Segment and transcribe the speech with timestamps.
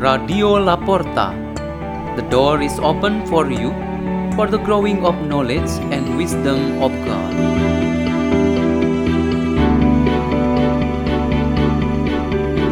[0.00, 1.36] Radio Laporta.
[2.16, 3.68] The door is open for you
[4.32, 7.32] for the growing of knowledge and wisdom of God.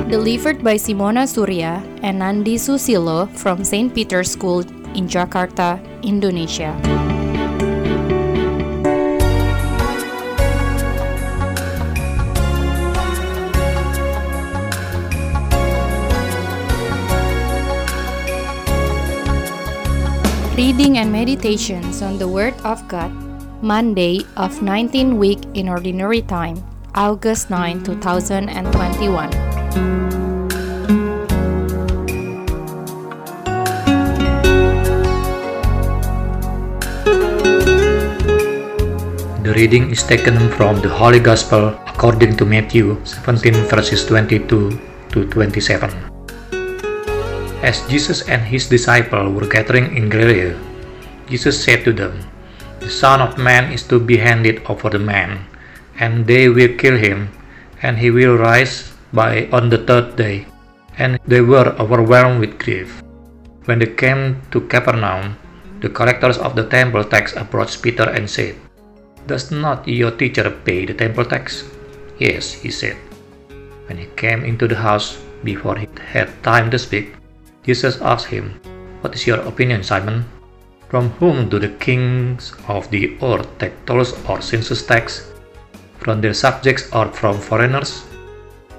[0.09, 3.93] Delivered by Simona Surya and Nandi Susilo from St.
[3.93, 4.65] Peter's School
[4.97, 6.73] in Jakarta, Indonesia.
[20.59, 23.15] Reading and Meditations on the Word of God,
[23.63, 26.59] Monday of 19 week in Ordinary Time,
[26.99, 29.31] August 9, 2021.
[39.47, 44.75] The reading is taken from the Holy Gospel according to Matthew 17 verses 22
[45.15, 46.08] to 27.
[47.59, 50.55] As Jesus and his disciples were gathering in Galilee,
[51.27, 52.15] Jesus said to them,
[52.79, 55.43] The Son of Man is to be handed over to men,
[55.99, 57.35] and they will kill him,
[57.83, 60.47] and he will rise by on the third day.
[61.03, 63.03] And they were overwhelmed with grief.
[63.67, 65.35] When they came to Capernaum,
[65.83, 68.55] the collectors of the temple tax approached Peter and said,
[69.27, 71.67] Does not your teacher pay the temple tax?
[72.23, 72.97] Yes, he said.
[73.91, 77.18] When he came into the house, before he had time to speak,
[77.69, 78.57] Jesus asked him,
[79.03, 80.25] What is your opinion, Simon?
[80.89, 85.29] From whom do the kings of the earth take tolls or census tax?
[86.01, 88.09] From their subjects or from foreigners?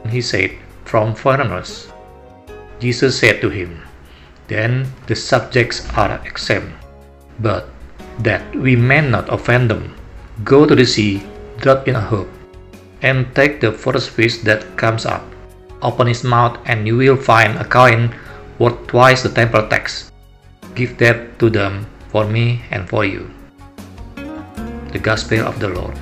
[0.10, 1.94] He said, From foreigners.
[2.80, 3.78] Jesus said to him,
[4.48, 6.73] Then the subjects are exempt.
[7.38, 7.70] But
[8.26, 9.94] that we may not offend them,
[10.44, 11.22] go to the sea,
[11.62, 12.28] drop in a hook,
[13.04, 15.22] and take the first fish that comes up.
[15.84, 18.10] Open his mouth, and you will find a coin
[18.59, 20.11] worth twice the temple tax.
[20.75, 23.31] Give that to them for me and for you.
[24.92, 25.95] The Gospel of the Lord.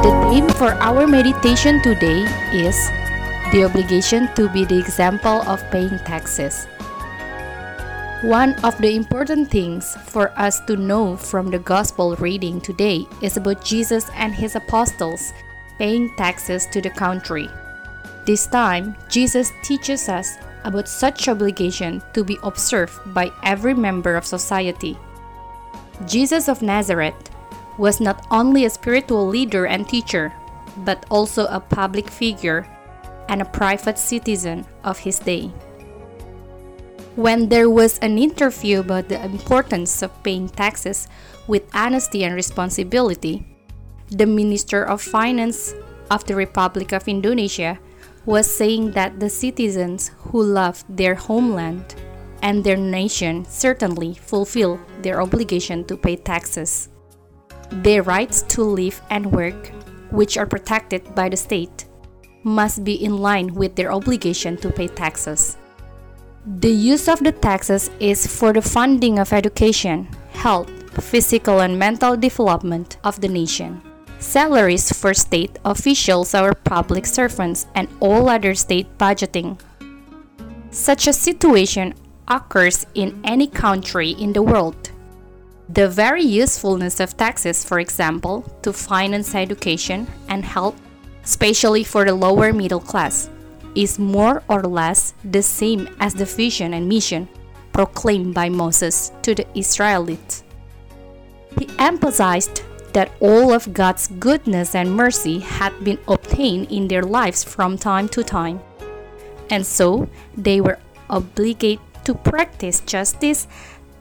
[0.00, 2.76] The theme for our meditation today is
[3.52, 6.66] the obligation to be the example of paying taxes.
[8.22, 13.36] One of the important things for us to know from the gospel reading today is
[13.36, 15.32] about Jesus and his apostles
[15.78, 17.50] paying taxes to the country.
[18.24, 24.24] This time, Jesus teaches us about such obligation to be observed by every member of
[24.24, 24.96] society.
[26.06, 27.30] Jesus of Nazareth
[27.78, 30.32] was not only a spiritual leader and teacher,
[30.84, 32.64] but also a public figure
[33.30, 35.50] and a private citizen of his day.
[37.16, 41.08] When there was an interview about the importance of paying taxes
[41.46, 43.46] with honesty and responsibility,
[44.10, 45.74] the Minister of Finance
[46.10, 47.78] of the Republic of Indonesia
[48.26, 51.94] was saying that the citizens who love their homeland
[52.42, 56.88] and their nation certainly fulfill their obligation to pay taxes.
[57.70, 59.70] Their rights to live and work,
[60.10, 61.86] which are protected by the state,
[62.42, 65.56] must be in line with their obligation to pay taxes.
[66.46, 70.70] The use of the taxes is for the funding of education, health,
[71.02, 73.82] physical and mental development of the nation.
[74.18, 79.58] Salaries for state officials or public servants and all other state budgeting.
[80.70, 81.94] Such a situation
[82.28, 84.90] occurs in any country in the world.
[85.68, 90.80] The very usefulness of taxes, for example, to finance education and health,
[91.24, 93.30] especially for the lower middle class,
[93.74, 97.28] is more or less the same as the vision and mission
[97.72, 100.42] proclaimed by Moses to the Israelites.
[101.58, 107.44] He emphasized that all of God's goodness and mercy had been obtained in their lives
[107.44, 108.60] from time to time,
[109.50, 110.78] and so they were
[111.08, 113.46] obligated to practice justice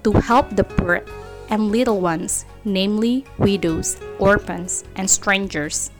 [0.04, 1.04] to help the poor
[1.50, 5.92] and little ones, namely widows, orphans, and strangers.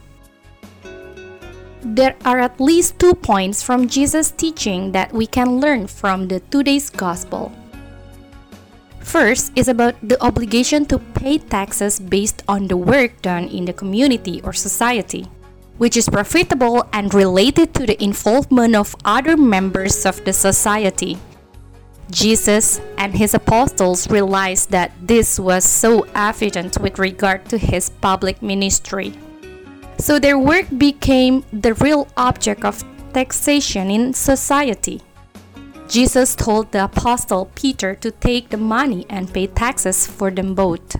[1.82, 6.40] There are at least two points from Jesus' teaching that we can learn from the
[6.52, 7.52] today's gospel.
[9.00, 13.72] First is about the obligation to pay taxes based on the work done in the
[13.72, 15.26] community or society,
[15.78, 21.16] which is profitable and related to the involvement of other members of the society.
[22.10, 28.42] Jesus and his apostles realized that this was so evident with regard to his public
[28.42, 29.14] ministry.
[30.00, 32.82] So their work became the real object of
[33.12, 35.02] taxation in society.
[35.88, 40.96] Jesus told the apostle Peter to take the money and pay taxes for them both.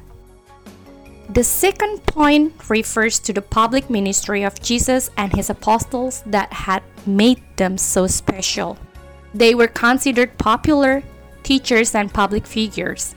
[1.30, 6.82] The second point refers to the public ministry of Jesus and his apostles that had
[7.06, 8.76] made them so special.
[9.32, 11.02] They were considered popular
[11.42, 13.14] teachers and public figures.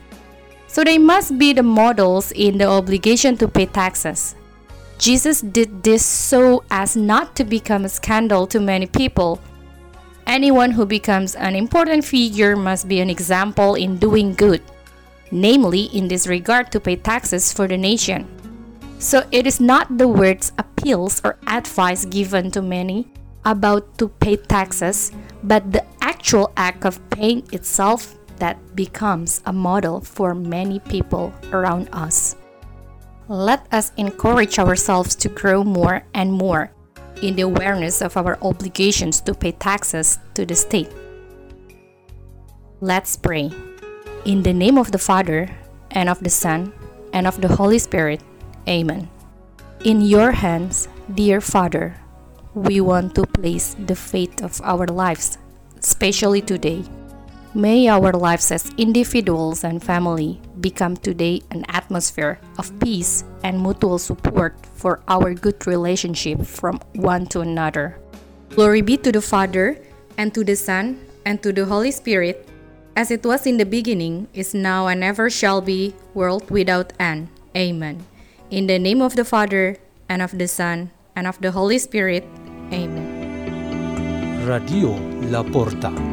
[0.68, 4.36] So they must be the models in the obligation to pay taxes.
[5.04, 9.44] Jesus did this so as not to become a scandal to many people.
[10.26, 14.64] Anyone who becomes an important figure must be an example in doing good
[15.34, 18.30] namely in this regard to pay taxes for the nation.
[19.00, 23.12] So it is not the words appeals or advice given to many
[23.44, 25.12] about to pay taxes,
[25.44, 31.90] but the actual act of paying itself that becomes a model for many people around
[31.92, 32.38] us.
[33.30, 36.72] Let us encourage ourselves to grow more and more
[37.22, 40.92] in the awareness of our obligations to pay taxes to the state.
[42.82, 43.50] Let's pray.
[44.26, 45.50] In the name of the Father,
[45.92, 46.74] and of the Son,
[47.14, 48.22] and of the Holy Spirit.
[48.68, 49.10] Amen.
[49.86, 51.96] In your hands, dear Father,
[52.54, 55.38] we want to place the fate of our lives,
[55.80, 56.84] especially today.
[57.54, 64.00] May our lives as individuals and family become today an atmosphere of peace and mutual
[64.00, 68.02] support for our good relationship from one to another.
[68.50, 69.78] Glory be to the Father,
[70.18, 72.50] and to the Son, and to the Holy Spirit
[72.96, 77.28] as it was in the beginning, is now, and ever shall be, world without end.
[77.58, 78.06] Amen.
[78.52, 79.78] In the name of the Father,
[80.08, 82.24] and of the Son, and of the Holy Spirit.
[82.72, 84.46] Amen.
[84.46, 84.94] Radio
[85.30, 86.13] La Porta.